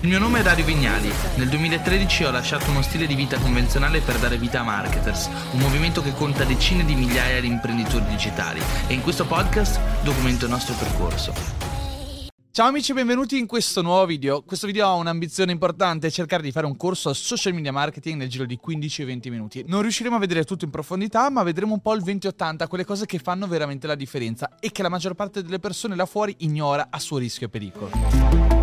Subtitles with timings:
[0.00, 1.10] Il mio nome è Dario Vignali.
[1.36, 5.58] Nel 2013 ho lasciato uno stile di vita convenzionale per dare vita a Marketers, un
[5.58, 10.50] movimento che conta decine di migliaia di imprenditori digitali e in questo podcast documento il
[10.50, 11.32] nostro percorso.
[12.50, 14.42] Ciao amici, benvenuti in questo nuovo video.
[14.42, 18.28] Questo video ha un'ambizione importante, cercare di fare un corso a social media marketing nel
[18.28, 19.64] giro di 15-20 minuti.
[19.66, 23.06] Non riusciremo a vedere tutto in profondità, ma vedremo un po' il 20-80, quelle cose
[23.06, 26.88] che fanno veramente la differenza e che la maggior parte delle persone là fuori ignora
[26.90, 28.55] a suo rischio e pericolo.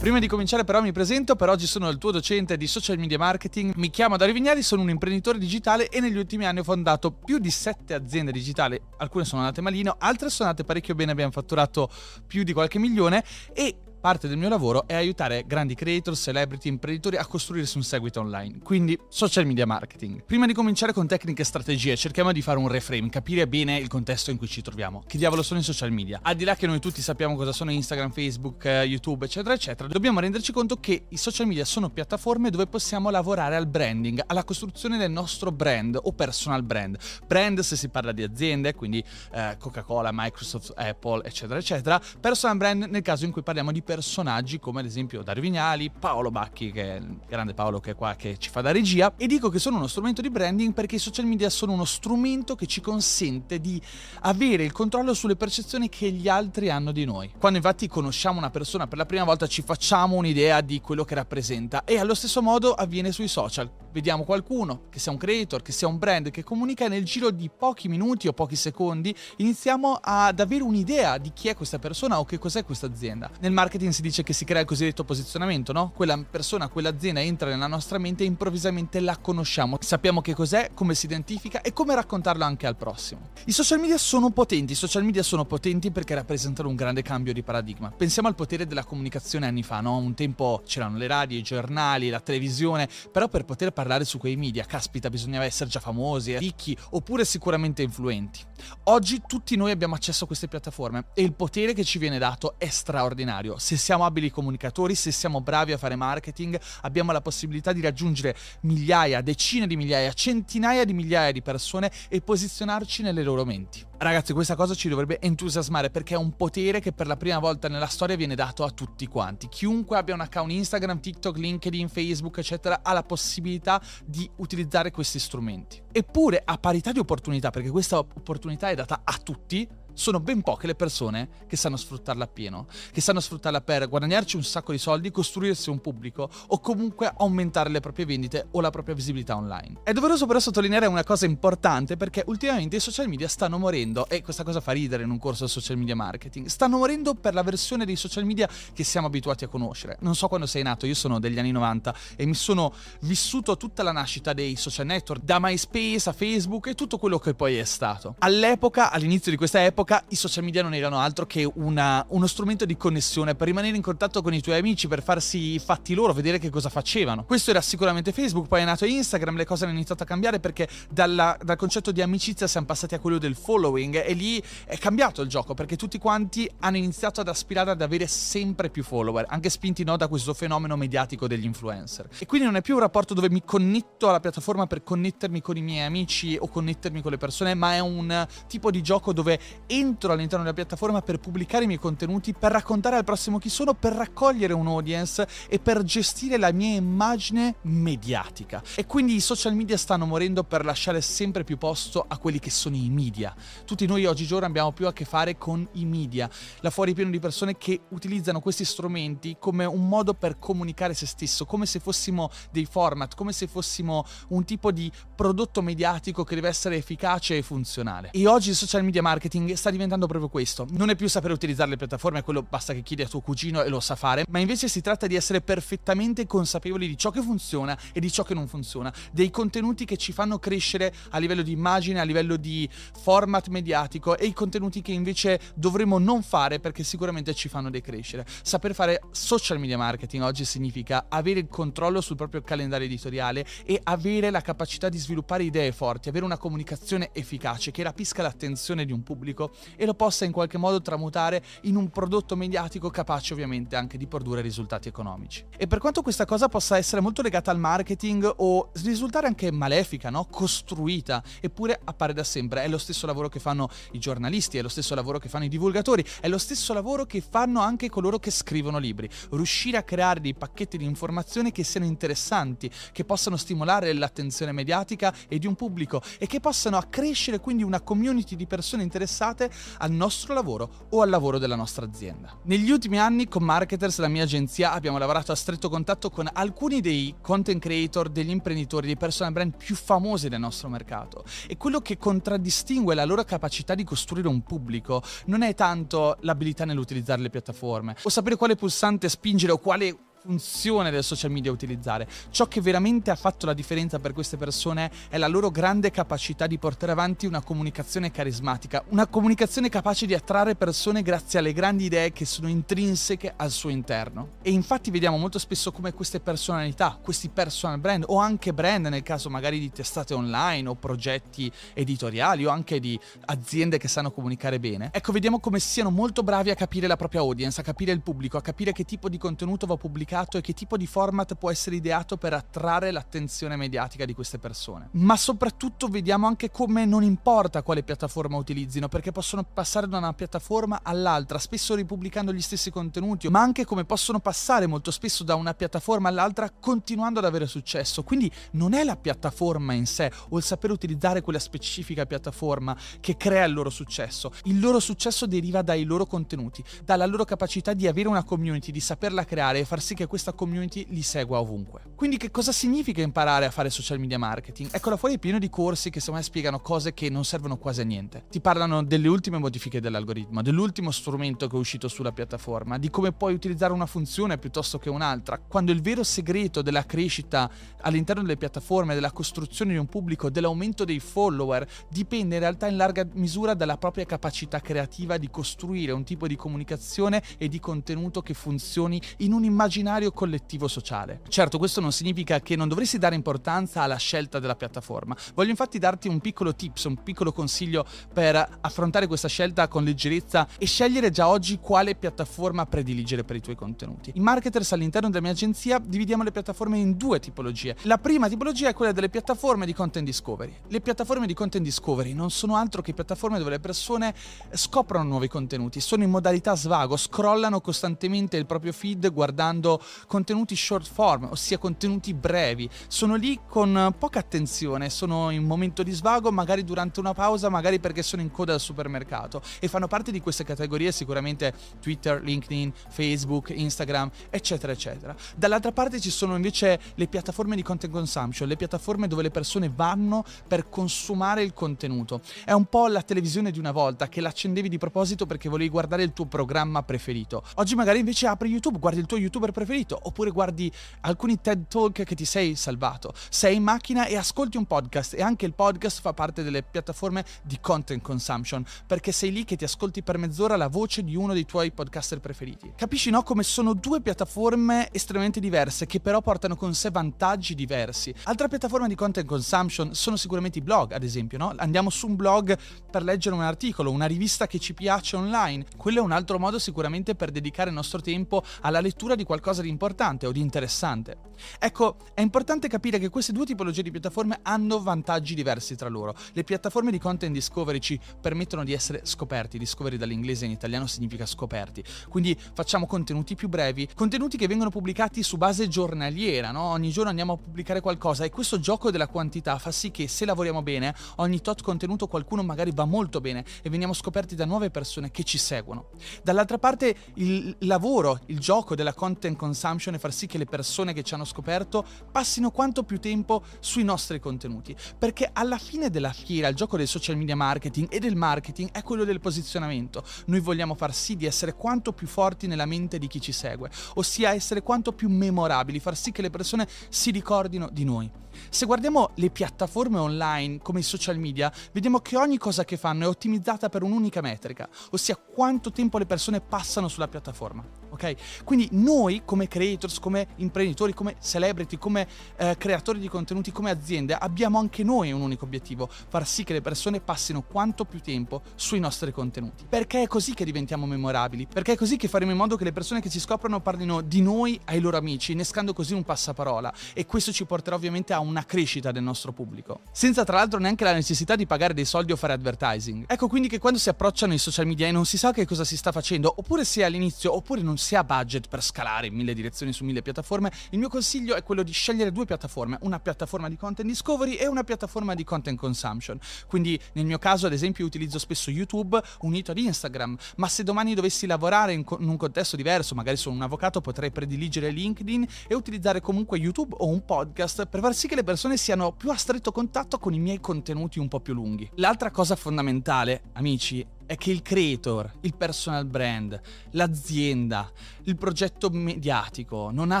[0.08, 3.18] Prima di cominciare però mi presento, per oggi sono il tuo docente di social media
[3.18, 7.10] marketing, mi chiamo Dario Vignali, sono un imprenditore digitale e negli ultimi anni ho fondato
[7.10, 11.30] più di 7 aziende digitali, alcune sono andate malino, altre sono andate parecchio bene, abbiamo
[11.30, 11.90] fatturato
[12.26, 17.16] più di qualche milione e Parte del mio lavoro è aiutare grandi creator, celebrity, imprenditori
[17.16, 20.22] a costruirsi un seguito online, quindi social media marketing.
[20.22, 23.88] Prima di cominciare con tecniche e strategie, cerchiamo di fare un reframe, capire bene il
[23.88, 25.02] contesto in cui ci troviamo.
[25.04, 26.20] Che diavolo sono i social media?
[26.22, 29.88] Al di là che noi tutti sappiamo cosa sono Instagram, Facebook, eh, YouTube, eccetera, eccetera,
[29.88, 34.44] dobbiamo renderci conto che i social media sono piattaforme dove possiamo lavorare al branding, alla
[34.44, 36.96] costruzione del nostro brand o personal brand.
[37.26, 42.00] Brand se si parla di aziende, quindi eh, Coca-Cola, Microsoft, Apple, eccetera, eccetera.
[42.20, 46.30] Personal brand nel caso in cui parliamo di personaggi come ad esempio Dario Vignali, Paolo
[46.30, 49.26] Bacchi, che è il grande Paolo che è qua che ci fa da regia, e
[49.26, 52.66] dico che sono uno strumento di branding perché i social media sono uno strumento che
[52.66, 53.82] ci consente di
[54.20, 57.32] avere il controllo sulle percezioni che gli altri hanno di noi.
[57.36, 61.16] Quando infatti conosciamo una persona per la prima volta ci facciamo un'idea di quello che
[61.16, 63.68] rappresenta e allo stesso modo avviene sui social.
[63.90, 67.50] Vediamo qualcuno, che sia un creator, che sia un brand, che comunica nel giro di
[67.50, 72.24] pochi minuti o pochi secondi, iniziamo ad avere un'idea di chi è questa persona o
[72.24, 73.30] che cos'è questa azienda.
[73.40, 75.92] Nel marketing marketing si dice che si crea il cosiddetto posizionamento, no?
[75.94, 79.78] Quella persona, quell'azienda entra nella nostra mente e improvvisamente la conosciamo.
[79.80, 83.30] Sappiamo che cos'è, come si identifica e come raccontarlo anche al prossimo.
[83.44, 87.32] I social media sono potenti, i social media sono potenti perché rappresentano un grande cambio
[87.32, 87.90] di paradigma.
[87.90, 89.96] Pensiamo al potere della comunicazione anni fa, no?
[89.96, 94.36] Un tempo c'erano le radio, i giornali, la televisione, però per poter parlare su quei
[94.36, 98.40] media, caspita, bisognava essere già famosi, ricchi oppure sicuramente influenti.
[98.84, 102.54] Oggi tutti noi abbiamo accesso a queste piattaforme e il potere che ci viene dato
[102.58, 107.74] è straordinario se siamo abili comunicatori, se siamo bravi a fare marketing, abbiamo la possibilità
[107.74, 113.44] di raggiungere migliaia, decine di migliaia, centinaia di migliaia di persone e posizionarci nelle loro
[113.44, 113.84] menti.
[113.98, 117.68] Ragazzi, questa cosa ci dovrebbe entusiasmare perché è un potere che per la prima volta
[117.68, 119.48] nella storia viene dato a tutti quanti.
[119.48, 125.18] Chiunque abbia un account Instagram, TikTok, LinkedIn, Facebook, eccetera, ha la possibilità di utilizzare questi
[125.18, 125.82] strumenti.
[125.92, 129.68] Eppure, a parità di opportunità, perché questa opportunità è data a tutti,
[129.98, 134.44] sono ben poche le persone che sanno sfruttarla appieno, che sanno sfruttarla per guadagnarci un
[134.44, 138.94] sacco di soldi, costruirsi un pubblico o comunque aumentare le proprie vendite o la propria
[138.94, 139.80] visibilità online.
[139.82, 144.22] È doveroso però sottolineare una cosa importante perché ultimamente i social media stanno morendo e
[144.22, 146.46] questa cosa fa ridere in un corso di social media marketing.
[146.46, 149.96] Stanno morendo per la versione dei social media che siamo abituati a conoscere.
[150.00, 153.82] Non so quando sei nato, io sono degli anni 90 e mi sono vissuto tutta
[153.82, 157.64] la nascita dei social network, da MySpace a Facebook e tutto quello che poi è
[157.64, 158.14] stato.
[158.20, 162.26] All'epoca, all'inizio di questa epoca, all'epoca i social media non erano altro che una, uno
[162.26, 165.94] strumento di connessione per rimanere in contatto con i tuoi amici, per farsi i fatti
[165.94, 167.24] loro, vedere che cosa facevano.
[167.24, 170.68] Questo era sicuramente Facebook, poi è nato Instagram, le cose hanno iniziato a cambiare perché
[170.90, 175.22] dalla, dal concetto di amicizia siamo passati a quello del following e lì è cambiato
[175.22, 179.48] il gioco perché tutti quanti hanno iniziato ad aspirare ad avere sempre più follower, anche
[179.48, 182.08] spinti no, da questo fenomeno mediatico degli influencer.
[182.18, 185.56] E quindi non è più un rapporto dove mi connetto alla piattaforma per connettermi con
[185.56, 189.38] i miei amici o connettermi con le persone, ma è un tipo di gioco dove
[189.78, 193.74] entro all'interno della piattaforma per pubblicare i miei contenuti, per raccontare al prossimo chi sono,
[193.74, 198.62] per raccogliere un audience e per gestire la mia immagine mediatica.
[198.74, 202.50] E quindi i social media stanno morendo per lasciare sempre più posto a quelli che
[202.50, 203.34] sono i media.
[203.64, 206.28] Tutti noi oggigiorno abbiamo più a che fare con i media.
[206.60, 211.06] Là fuori pieno di persone che utilizzano questi strumenti come un modo per comunicare se
[211.06, 216.34] stesso, come se fossimo dei format, come se fossimo un tipo di prodotto mediatico che
[216.34, 218.10] deve essere efficace e funzionale.
[218.12, 220.66] E oggi il social media marketing sta diventando proprio questo.
[220.70, 223.68] Non è più sapere utilizzare le piattaforme, quello basta che chiedi a tuo cugino e
[223.68, 227.78] lo sa fare, ma invece si tratta di essere perfettamente consapevoli di ciò che funziona
[227.92, 231.52] e di ciò che non funziona, dei contenuti che ci fanno crescere a livello di
[231.52, 232.68] immagine, a livello di
[233.00, 238.26] format mediatico e i contenuti che invece dovremmo non fare perché sicuramente ci fanno decrescere.
[238.42, 243.80] Saper fare social media marketing oggi significa avere il controllo sul proprio calendario editoriale e
[243.82, 248.92] avere la capacità di sviluppare idee forti, avere una comunicazione efficace che rapisca l'attenzione di
[248.92, 253.76] un pubblico e lo possa in qualche modo tramutare in un prodotto mediatico capace ovviamente
[253.76, 255.44] anche di produrre risultati economici.
[255.56, 260.10] E per quanto questa cosa possa essere molto legata al marketing o risultare anche malefica,
[260.10, 260.26] no?
[260.30, 264.68] costruita, eppure appare da sempre, è lo stesso lavoro che fanno i giornalisti, è lo
[264.68, 268.30] stesso lavoro che fanno i divulgatori, è lo stesso lavoro che fanno anche coloro che
[268.30, 273.92] scrivono libri, riuscire a creare dei pacchetti di informazioni che siano interessanti, che possano stimolare
[273.92, 278.82] l'attenzione mediatica e di un pubblico e che possano accrescere quindi una community di persone
[278.82, 279.37] interessate
[279.78, 282.36] al nostro lavoro o al lavoro della nostra azienda.
[282.44, 286.80] Negli ultimi anni con Marketers, la mia agenzia, abbiamo lavorato a stretto contatto con alcuni
[286.80, 291.80] dei content creator, degli imprenditori, dei personal brand più famosi del nostro mercato e quello
[291.80, 297.30] che contraddistingue la loro capacità di costruire un pubblico non è tanto l'abilità nell'utilizzare le
[297.30, 299.96] piattaforme o sapere quale pulsante spingere o quale
[300.28, 302.06] funzione del social media utilizzare.
[302.28, 306.46] Ciò che veramente ha fatto la differenza per queste persone è la loro grande capacità
[306.46, 311.86] di portare avanti una comunicazione carismatica, una comunicazione capace di attrarre persone grazie alle grandi
[311.86, 314.32] idee che sono intrinseche al suo interno.
[314.42, 319.02] E infatti vediamo molto spesso come queste personalità, questi personal brand o anche brand nel
[319.02, 324.60] caso magari di testate online o progetti editoriali o anche di aziende che sanno comunicare
[324.60, 324.90] bene.
[324.92, 328.36] Ecco, vediamo come siano molto bravi a capire la propria audience, a capire il pubblico,
[328.36, 331.50] a capire che tipo di contenuto va pubblicato mercato e che tipo di format può
[331.50, 334.88] essere ideato per attrarre l'attenzione mediatica di queste persone.
[334.92, 340.12] Ma soprattutto vediamo anche come non importa quale piattaforma utilizzino, perché possono passare da una
[340.12, 345.34] piattaforma all'altra, spesso ripubblicando gli stessi contenuti, ma anche come possono passare molto spesso da
[345.34, 348.02] una piattaforma all'altra continuando ad avere successo.
[348.02, 353.16] Quindi non è la piattaforma in sé o il sapere utilizzare quella specifica piattaforma che
[353.16, 354.32] crea il loro successo.
[354.44, 358.80] Il loro successo deriva dai loro contenuti, dalla loro capacità di avere una community, di
[358.80, 361.80] saperla creare e far sì che questa community li segua ovunque.
[361.96, 364.70] Quindi che cosa significa imparare a fare social media marketing?
[364.72, 367.80] Eccola fuori è pieno di corsi che secondo me spiegano cose che non servono quasi
[367.80, 368.26] a niente.
[368.30, 373.10] Ti parlano delle ultime modifiche dell'algoritmo, dell'ultimo strumento che è uscito sulla piattaforma, di come
[373.10, 377.50] puoi utilizzare una funzione piuttosto che un'altra, quando il vero segreto della crescita
[377.80, 382.76] all'interno delle piattaforme, della costruzione di un pubblico, dell'aumento dei follower, dipende in realtà in
[382.76, 388.22] larga misura dalla propria capacità creativa di costruire un tipo di comunicazione e di contenuto
[388.22, 391.20] che funzioni in un immaginario immaginario collettivo sociale.
[391.28, 395.16] Certo, questo non significa che non dovresti dare importanza alla scelta della piattaforma.
[395.34, 400.46] Voglio infatti darti un piccolo tips, un piccolo consiglio per affrontare questa scelta con leggerezza
[400.58, 404.12] e scegliere già oggi quale piattaforma prediligere per i tuoi contenuti.
[404.14, 407.76] In Marketers all'interno della mia agenzia dividiamo le piattaforme in due tipologie.
[407.82, 410.54] La prima tipologia è quella delle piattaforme di content discovery.
[410.68, 414.14] Le piattaforme di content discovery non sono altro che piattaforme dove le persone
[414.50, 420.86] scoprono nuovi contenuti, sono in modalità svago, scrollano costantemente il proprio feed guardando contenuti short
[420.86, 422.68] form, ossia contenuti brevi.
[422.88, 427.78] Sono lì con poca attenzione, sono in momento di svago, magari durante una pausa, magari
[427.78, 432.72] perché sono in coda al supermercato e fanno parte di queste categorie sicuramente Twitter, LinkedIn,
[432.88, 435.14] Facebook, Instagram, eccetera, eccetera.
[435.36, 439.70] Dall'altra parte ci sono invece le piattaforme di content consumption, le piattaforme dove le persone
[439.74, 442.20] vanno per consumare il contenuto.
[442.44, 446.02] È un po' la televisione di una volta che l'accendevi di proposito perché volevi guardare
[446.02, 447.42] il tuo programma preferito.
[447.56, 450.72] Oggi magari invece apri YouTube, guardi il tuo youtuber preferito preferito, oppure guardi
[451.02, 453.12] alcuni TED Talk che ti sei salvato.
[453.28, 457.22] Sei in macchina e ascolti un podcast e anche il podcast fa parte delle piattaforme
[457.42, 461.34] di content consumption, perché sei lì che ti ascolti per mezz'ora la voce di uno
[461.34, 462.72] dei tuoi podcaster preferiti.
[462.74, 468.14] Capisci no come sono due piattaforme estremamente diverse che però portano con sé vantaggi diversi.
[468.24, 471.52] Altra piattaforma di content consumption sono sicuramente i blog, ad esempio, no?
[471.56, 472.56] Andiamo su un blog
[472.90, 475.66] per leggere un articolo, una rivista che ci piace online.
[475.76, 479.56] Quello è un altro modo sicuramente per dedicare il nostro tempo alla lettura di qualcosa
[479.58, 481.16] qualcosa di importante o di interessante.
[481.58, 486.14] Ecco, è importante capire che queste due tipologie di piattaforme hanno vantaggi diversi tra loro.
[486.32, 491.26] Le piattaforme di content discovery ci permettono di essere scoperti, discovery dall'inglese in italiano significa
[491.26, 496.62] scoperti, quindi facciamo contenuti più brevi, contenuti che vengono pubblicati su base giornaliera, no?
[496.62, 500.24] ogni giorno andiamo a pubblicare qualcosa e questo gioco della quantità fa sì che se
[500.24, 504.70] lavoriamo bene, ogni tot contenuto qualcuno magari va molto bene e veniamo scoperti da nuove
[504.70, 505.90] persone che ci seguono.
[506.22, 510.92] Dall'altra parte il lavoro, il gioco della content consumption e far sì che le persone
[510.92, 514.76] che ci hanno scoperto passino quanto più tempo sui nostri contenuti.
[514.98, 518.82] Perché alla fine della fiera il gioco del social media marketing e del marketing è
[518.82, 520.04] quello del posizionamento.
[520.26, 523.70] Noi vogliamo far sì di essere quanto più forti nella mente di chi ci segue,
[523.94, 528.10] ossia essere quanto più memorabili, far sì che le persone si ricordino di noi.
[528.48, 533.04] Se guardiamo le piattaforme online come i social media, vediamo che ogni cosa che fanno
[533.04, 537.64] è ottimizzata per un'unica metrica, ossia quanto tempo le persone passano sulla piattaforma.
[537.90, 538.42] ok?
[538.44, 544.14] Quindi noi come creators, come imprenditori, come celebrity, come eh, creatori di contenuti, come aziende,
[544.14, 548.42] abbiamo anche noi un unico obiettivo, far sì che le persone passino quanto più tempo
[548.54, 549.64] sui nostri contenuti.
[549.68, 552.72] Perché è così che diventiamo memorabili, perché è così che faremo in modo che le
[552.72, 557.06] persone che ci scoprono parlino di noi ai loro amici, innescando così un passaparola e
[557.06, 559.80] questo ci porterà ovviamente a una crescita del nostro pubblico.
[559.90, 563.04] Senza tra l'altro neanche la necessità di pagare dei soldi o fare advertising.
[563.08, 565.64] Ecco quindi che quando si approcciano i social media e non si sa che cosa
[565.64, 569.14] si sta facendo, oppure si è all'inizio oppure non si ha budget per scalare in
[569.14, 573.00] mille direzioni su mille piattaforme, il mio consiglio è quello di scegliere due piattaforme, una
[573.00, 576.18] piattaforma di content discovery e una piattaforma di content consumption.
[576.46, 580.94] Quindi nel mio caso ad esempio utilizzo spesso YouTube unito ad Instagram, ma se domani
[580.94, 585.26] dovessi lavorare in, co- in un contesto diverso, magari sono un avvocato, potrei prediligere LinkedIn
[585.46, 589.10] e utilizzare comunque YouTube o un podcast per far sì che le persone siano più
[589.10, 591.70] a stretto contatto con i miei contenuti un po' più lunghi.
[591.74, 597.70] L'altra cosa fondamentale, amici, è che il creator, il personal brand, l'azienda,
[598.04, 600.00] il progetto mediatico non ha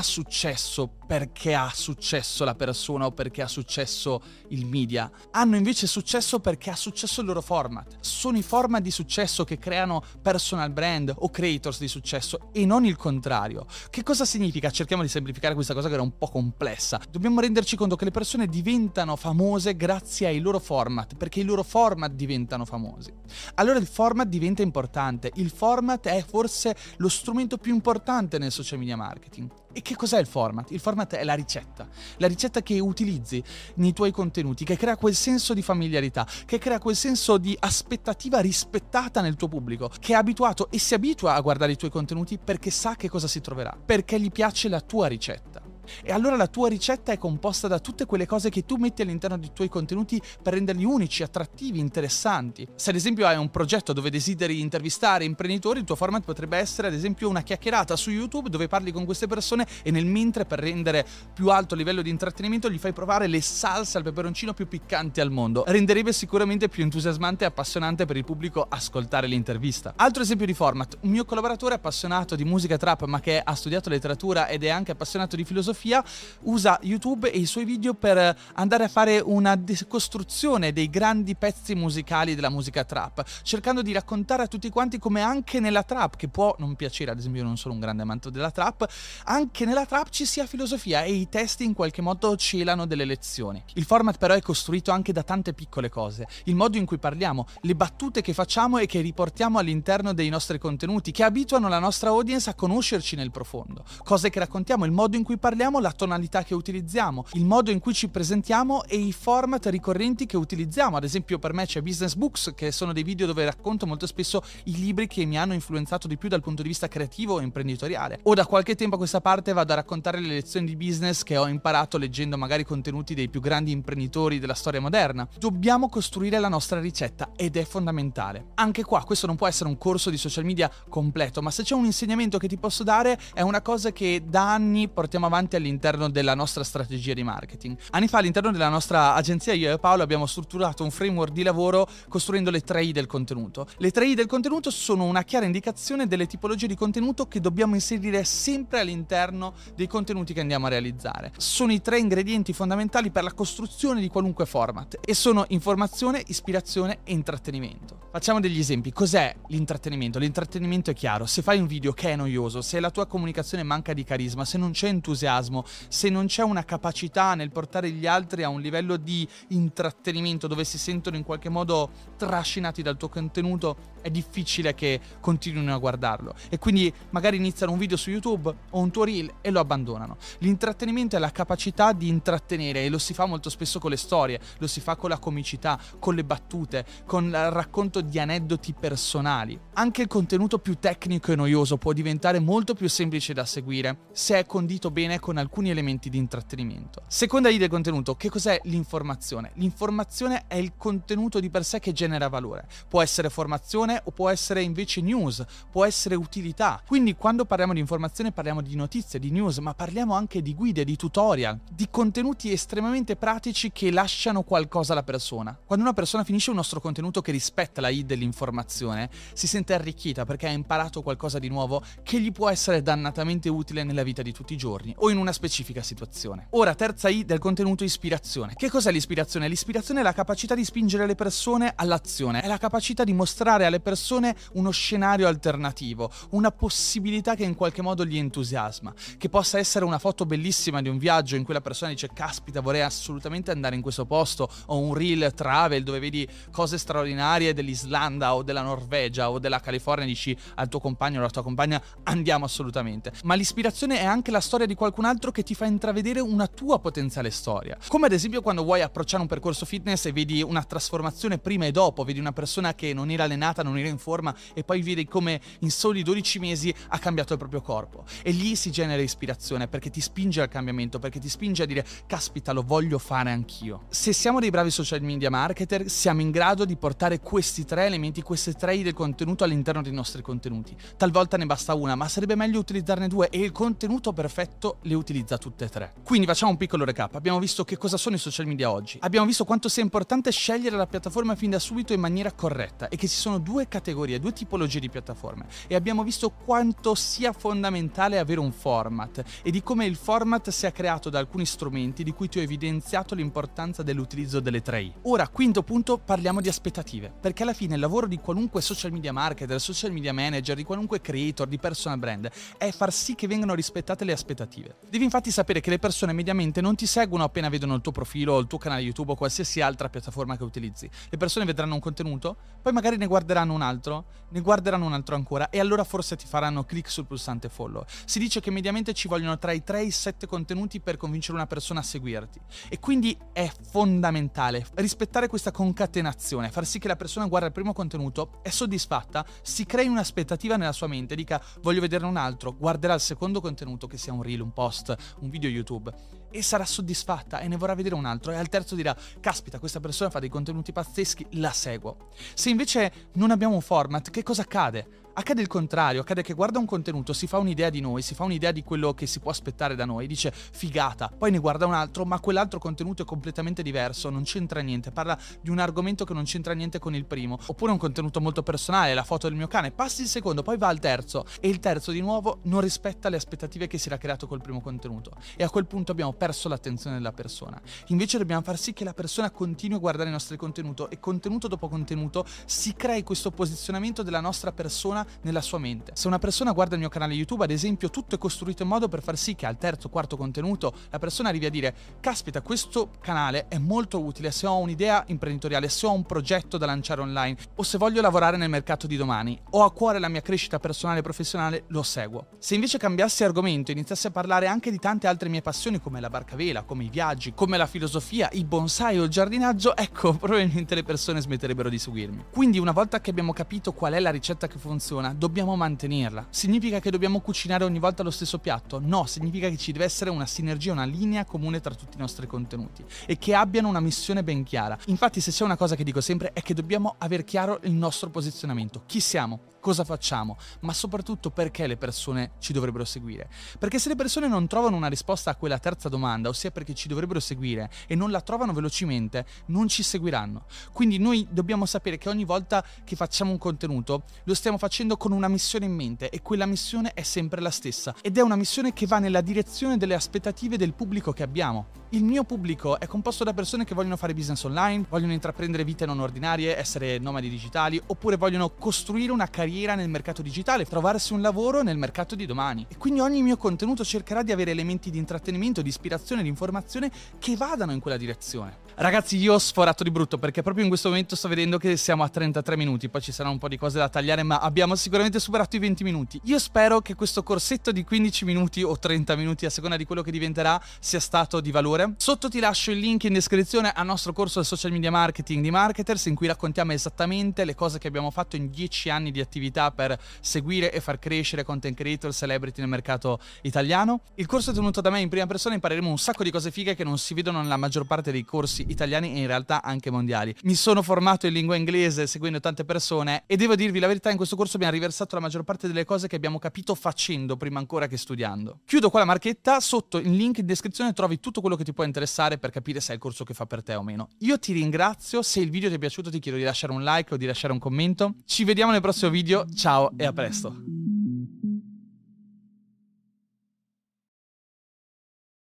[0.00, 5.10] successo perché ha successo la persona o perché ha successo il media.
[5.32, 7.96] Hanno invece successo perché ha successo il loro format.
[8.00, 12.86] Sono i format di successo che creano personal brand o creators di successo e non
[12.86, 13.66] il contrario.
[13.90, 14.70] Che cosa significa?
[14.70, 16.98] Cerchiamo di semplificare questa cosa che era un po' complessa.
[17.10, 21.62] Dobbiamo renderci conto che le persone diventano famose grazie ai loro format, perché i loro
[21.62, 23.12] format diventano famosi.
[23.54, 25.32] Allora il format diventa importante.
[25.34, 29.50] Il format è forse lo strumento più importante nel social media marketing.
[29.72, 30.70] E che cos'è il format?
[30.70, 31.88] Il format è la ricetta,
[32.18, 33.42] la ricetta che utilizzi
[33.74, 38.38] nei tuoi contenuti, che crea quel senso di familiarità, che crea quel senso di aspettativa
[38.38, 42.38] rispettata nel tuo pubblico, che è abituato e si abitua a guardare i tuoi contenuti
[42.38, 45.67] perché sa che cosa si troverà, perché gli piace la tua ricetta.
[46.02, 49.38] E allora la tua ricetta è composta da tutte quelle cose che tu metti all'interno
[49.38, 52.66] dei tuoi contenuti per renderli unici, attrattivi, interessanti.
[52.74, 56.88] Se ad esempio hai un progetto dove desideri intervistare imprenditori, il tuo format potrebbe essere
[56.88, 60.58] ad esempio una chiacchierata su YouTube dove parli con queste persone e nel mentre per
[60.58, 64.68] rendere più alto il livello di intrattenimento gli fai provare le salse al peperoncino più
[64.68, 65.64] piccanti al mondo.
[65.66, 69.94] Renderebbe sicuramente più entusiasmante e appassionante per il pubblico ascoltare l'intervista.
[69.96, 73.88] Altro esempio di format, un mio collaboratore appassionato di musica trap ma che ha studiato
[73.88, 76.04] letteratura ed è anche appassionato di filosofia filosofia
[76.42, 81.74] usa YouTube e i suoi video per andare a fare una decostruzione dei grandi pezzi
[81.74, 86.28] musicali della musica trap, cercando di raccontare a tutti quanti come anche nella trap, che
[86.28, 88.86] può non piacere, ad esempio io non sono un grande amante della trap,
[89.24, 93.62] anche nella trap ci sia filosofia e i testi in qualche modo celano delle lezioni.
[93.74, 97.46] Il format però è costruito anche da tante piccole cose, il modo in cui parliamo,
[97.62, 102.10] le battute che facciamo e che riportiamo all'interno dei nostri contenuti, che abituano la nostra
[102.10, 105.92] audience a conoscerci nel profondo, cose che raccontiamo, il modo in cui parliamo scegliamo, la
[105.92, 110.96] tonalità che utilizziamo, il modo in cui ci presentiamo e i format ricorrenti che utilizziamo.
[110.96, 114.42] Ad esempio per me c'è Business Books, che sono dei video dove racconto molto spesso
[114.64, 118.20] i libri che mi hanno influenzato di più dal punto di vista creativo e imprenditoriale.
[118.24, 121.36] O da qualche tempo a questa parte vado a raccontare le lezioni di business che
[121.36, 125.28] ho imparato leggendo magari contenuti dei più grandi imprenditori della storia moderna.
[125.38, 128.46] Dobbiamo costruire la nostra ricetta ed è fondamentale.
[128.54, 131.74] Anche qua questo non può essere un corso di social media completo, ma se c'è
[131.74, 136.08] un insegnamento che ti posso dare è una cosa che da anni portiamo avanti all'interno
[136.08, 137.76] della nostra strategia di marketing.
[137.90, 141.86] Anni fa all'interno della nostra agenzia io e Paolo abbiamo strutturato un framework di lavoro
[142.08, 143.66] costruendo le 3 I del contenuto.
[143.76, 147.74] Le 3 I del contenuto sono una chiara indicazione delle tipologie di contenuto che dobbiamo
[147.74, 151.32] inserire sempre all'interno dei contenuti che andiamo a realizzare.
[151.36, 157.00] Sono i tre ingredienti fondamentali per la costruzione di qualunque format e sono informazione, ispirazione
[157.04, 158.06] e intrattenimento.
[158.10, 158.92] Facciamo degli esempi.
[158.92, 160.18] Cos'è l'intrattenimento?
[160.18, 161.26] L'intrattenimento è chiaro.
[161.26, 164.58] Se fai un video che è noioso, se la tua comunicazione manca di carisma, se
[164.58, 168.60] non c'è entusiasmo, entusiasmo, se non c'è una capacità nel portare gli altri a un
[168.60, 174.74] livello di intrattenimento dove si sentono in qualche modo trascinati dal tuo contenuto, è difficile
[174.74, 176.34] che continuino a guardarlo.
[176.48, 180.16] E quindi magari iniziano un video su YouTube o un tuo reel e lo abbandonano.
[180.38, 184.40] L'intrattenimento è la capacità di intrattenere e lo si fa molto spesso con le storie,
[184.58, 189.58] lo si fa con la comicità, con le battute, con il racconto di aneddoti personali.
[189.74, 194.38] Anche il contenuto più tecnico e noioso può diventare molto più semplice da seguire se
[194.38, 197.02] è condito bene con alcuni elementi di intrattenimento.
[197.06, 199.52] Seconda idea del contenuto, che cos'è l'informazione?
[199.54, 202.66] L'informazione è il contenuto di per sé che genera valore.
[202.88, 206.82] Può essere formazione o può essere invece news, può essere utilità.
[206.84, 210.82] Quindi quando parliamo di informazione parliamo di notizie, di news, ma parliamo anche di guide,
[210.82, 215.56] di tutorial, di contenuti estremamente pratici che lasciano qualcosa alla persona.
[215.64, 220.24] Quando una persona finisce un nostro contenuto che rispetta la I dell'informazione, si sente arricchita
[220.24, 224.32] perché ha imparato qualcosa di nuovo che gli può essere dannatamente utile nella vita di
[224.32, 226.46] tutti i giorni o in una una specifica situazione.
[226.50, 228.54] Ora, terza I del contenuto ispirazione.
[228.54, 229.46] Che cos'è l'ispirazione?
[229.48, 233.77] L'ispirazione è la capacità di spingere le persone all'azione, è la capacità di mostrare alle
[233.78, 239.58] alle persone uno scenario alternativo, una possibilità che in qualche modo gli entusiasma, che possa
[239.58, 243.50] essere una foto bellissima di un viaggio in cui la persona dice caspita vorrei assolutamente
[243.50, 248.62] andare in questo posto o un reel travel dove vedi cose straordinarie dell'Islanda o della
[248.62, 253.12] Norvegia o della California e dici al tuo compagno o alla tua compagna andiamo assolutamente.
[253.24, 256.78] Ma l'ispirazione è anche la storia di qualcun altro che ti fa intravedere una tua
[256.80, 257.78] potenziale storia.
[257.86, 261.70] Come ad esempio quando vuoi approcciare un percorso fitness e vedi una trasformazione prima e
[261.70, 265.06] dopo, vedi una persona che non era allenata, non era in forma e poi vedi
[265.06, 268.04] come in soli 12 mesi ha cambiato il proprio corpo.
[268.22, 271.86] E lì si genera ispirazione perché ti spinge al cambiamento, perché ti spinge a dire
[272.06, 273.82] caspita lo voglio fare anch'io.
[273.88, 278.22] Se siamo dei bravi social media marketer siamo in grado di portare questi tre elementi,
[278.22, 280.74] queste tre idee del contenuto all'interno dei nostri contenuti.
[280.96, 285.36] Talvolta ne basta una, ma sarebbe meglio utilizzarne due e il contenuto perfetto le utilizza
[285.38, 285.92] tutte e tre.
[286.02, 287.14] Quindi facciamo un piccolo recap.
[287.14, 288.98] Abbiamo visto che cosa sono i social media oggi.
[289.02, 292.96] Abbiamo visto quanto sia importante scegliere la piattaforma fin da subito in maniera corretta e
[292.96, 295.46] che ci sono due categorie, due tipologie di piattaforme.
[295.66, 300.70] E abbiamo visto quanto sia fondamentale avere un format e di come il format sia
[300.70, 305.62] creato da alcuni strumenti di cui ti ho evidenziato l'importanza dell'utilizzo delle 3 Ora, quinto
[305.62, 309.90] punto, parliamo di aspettative, perché alla fine il lavoro di qualunque social media marketer, social
[309.90, 314.12] media manager, di qualunque creator, di personal brand, è far sì che vengano rispettate le
[314.12, 314.76] aspettative.
[314.88, 318.34] Devi infatti sapere che le persone mediamente non ti seguono appena vedono il tuo profilo
[318.34, 320.88] o il tuo canale YouTube o qualsiasi altra piattaforma che utilizzi.
[321.08, 325.14] Le persone vedranno un contenuto, poi magari ne guarderanno un altro, ne guarderanno un altro
[325.14, 327.84] ancora e allora forse ti faranno click sul pulsante follow.
[328.04, 331.36] Si dice che mediamente ci vogliono tra i 3 e i 7 contenuti per convincere
[331.36, 332.40] una persona a seguirti.
[332.68, 337.72] E quindi è fondamentale rispettare questa concatenazione, far sì che la persona guarda il primo
[337.72, 342.94] contenuto, è soddisfatta, si crei un'aspettativa nella sua mente, dica voglio vederne un altro, guarderà
[342.94, 345.92] il secondo contenuto che sia un reel, un post, un video YouTube
[346.30, 349.80] e sarà soddisfatta e ne vorrà vedere un altro e al terzo dirà caspita questa
[349.80, 352.08] persona fa dei contenuti pazzeschi, la seguo.
[352.34, 355.06] Se invece non abbiamo un format, che cosa accade?
[355.18, 358.22] Accade il contrario, accade che guarda un contenuto, si fa un'idea di noi, si fa
[358.22, 361.74] un'idea di quello che si può aspettare da noi, dice figata, poi ne guarda un
[361.74, 366.14] altro, ma quell'altro contenuto è completamente diverso, non c'entra niente, parla di un argomento che
[366.14, 369.48] non c'entra niente con il primo, oppure un contenuto molto personale, la foto del mio
[369.48, 373.08] cane, passi il secondo, poi va al terzo e il terzo di nuovo non rispetta
[373.08, 376.48] le aspettative che si era creato col primo contenuto e a quel punto abbiamo perso
[376.48, 377.60] l'attenzione della persona.
[377.88, 381.48] Invece dobbiamo far sì che la persona continui a guardare i nostri contenuti e contenuto
[381.48, 385.92] dopo contenuto si crei questo posizionamento della nostra persona nella sua mente.
[385.94, 388.88] Se una persona guarda il mio canale YouTube, ad esempio, tutto è costruito in modo
[388.88, 392.90] per far sì che al terzo, quarto contenuto la persona arrivi a dire: Caspita, questo
[393.00, 397.36] canale è molto utile se ho un'idea imprenditoriale, se ho un progetto da lanciare online
[397.54, 401.00] o se voglio lavorare nel mercato di domani, ho a cuore la mia crescita personale
[401.00, 402.26] e professionale, lo seguo.
[402.38, 406.00] Se invece cambiassi argomento e iniziassi a parlare anche di tante altre mie passioni come
[406.00, 410.14] la barca vela, come i viaggi, come la filosofia, i bonsai o il giardinaggio, ecco,
[410.18, 412.24] probabilmente le persone smetterebbero di seguirmi.
[412.30, 416.26] Quindi una volta che abbiamo capito qual è la ricetta che funziona, funziona, dobbiamo mantenerla.
[416.30, 418.80] Significa che dobbiamo cucinare ogni volta lo stesso piatto?
[418.82, 422.26] No, significa che ci deve essere una sinergia, una linea comune tra tutti i nostri
[422.26, 424.76] contenuti e che abbiano una missione ben chiara.
[424.86, 428.10] Infatti, se c'è una cosa che dico sempre è che dobbiamo aver chiaro il nostro
[428.10, 428.82] posizionamento.
[428.86, 429.56] Chi siamo?
[429.60, 433.28] cosa facciamo, ma soprattutto perché le persone ci dovrebbero seguire.
[433.58, 436.88] Perché se le persone non trovano una risposta a quella terza domanda, ossia perché ci
[436.88, 440.46] dovrebbero seguire, e non la trovano velocemente, non ci seguiranno.
[440.72, 445.10] Quindi noi dobbiamo sapere che ogni volta che facciamo un contenuto lo stiamo facendo con
[445.10, 448.72] una missione in mente e quella missione è sempre la stessa ed è una missione
[448.72, 451.66] che va nella direzione delle aspettative del pubblico che abbiamo.
[451.92, 455.86] Il mio pubblico è composto da persone che vogliono fare business online, vogliono intraprendere vite
[455.86, 461.22] non ordinarie, essere nomadi digitali, oppure vogliono costruire una carriera nel mercato digitale, trovarsi un
[461.22, 462.66] lavoro nel mercato di domani.
[462.68, 466.90] E quindi ogni mio contenuto cercherà di avere elementi di intrattenimento, di ispirazione, di informazione
[467.18, 468.66] che vadano in quella direzione.
[468.80, 472.04] Ragazzi, io ho sforato di brutto perché proprio in questo momento sto vedendo che siamo
[472.04, 475.18] a 33 minuti, poi ci saranno un po' di cose da tagliare, ma abbiamo sicuramente
[475.20, 476.20] superato i 20 minuti.
[476.24, 480.02] Io spero che questo corsetto di 15 minuti o 30 minuti, a seconda di quello
[480.02, 481.94] che diventerà, sia stato di valore.
[481.96, 485.50] Sotto ti lascio il link in descrizione al nostro corso di social media marketing di
[485.50, 489.70] Marketers, in cui raccontiamo esattamente le cose che abbiamo fatto in 10 anni di attività
[489.70, 494.00] per seguire e far crescere content creator, celebrity nel mercato italiano.
[494.16, 496.74] Il corso è tenuto da me in prima persona, impareremo un sacco di cose fighe
[496.74, 500.34] che non si vedono nella maggior parte dei corsi italiani e in realtà anche mondiali.
[500.42, 504.16] Mi sono formato in lingua inglese seguendo tante persone e devo dirvi la verità, in
[504.16, 507.86] questo corso abbiamo riversato la maggior parte delle cose che abbiamo capito facendo prima ancora
[507.86, 508.60] che studiando.
[508.64, 511.84] Chiudo qua la marchetta, sotto il link in descrizione trovi tutto quello che ti può
[511.84, 514.08] interessare per capire se è il corso che fa per te o meno.
[514.18, 517.14] Io ti ringrazio, se il video ti è piaciuto ti chiedo di lasciare un like
[517.14, 518.14] o di lasciare un commento.
[518.24, 520.87] Ci vediamo nel prossimo video, ciao e a presto!